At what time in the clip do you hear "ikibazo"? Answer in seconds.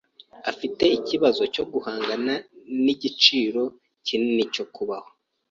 0.97-1.43